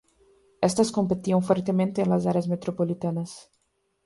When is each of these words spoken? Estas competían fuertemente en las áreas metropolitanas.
Estas 0.61 0.91
competían 0.91 1.43
fuertemente 1.43 2.01
en 2.01 2.09
las 2.09 2.25
áreas 2.25 2.47
metropolitanas. 2.47 3.51